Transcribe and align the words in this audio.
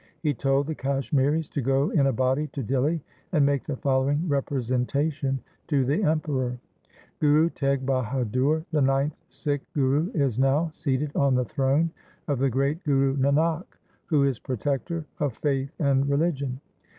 He 0.23 0.33
told 0.33 0.65
the 0.65 0.73
Kashmiris 0.73 1.47
to 1.49 1.61
go 1.61 1.91
in 1.91 2.07
a 2.07 2.11
body 2.11 2.47
to 2.53 2.63
Dihli 2.63 3.01
and 3.33 3.45
make 3.45 3.65
the 3.65 3.75
following 3.75 4.27
representation 4.27 5.37
to 5.67 5.85
the 5.85 6.01
Emperor:' 6.01 6.57
Guru 7.19 7.51
Teg 7.51 7.85
Bahadur, 7.85 8.65
the 8.71 8.81
ninth 8.81 9.13
Sikh 9.29 9.61
Guru 9.75 10.09
is 10.15 10.39
now 10.39 10.71
seated 10.73 11.15
on 11.15 11.35
the 11.35 11.45
throne 11.45 11.91
of 12.27 12.39
the 12.39 12.49
great 12.49 12.83
Guru 12.83 13.15
Nanak, 13.15 13.65
who 14.07 14.23
is 14.23 14.39
protector 14.39 15.05
of 15.19 15.37
faith 15.37 15.71
and 15.77 16.09
religion. 16.09 16.59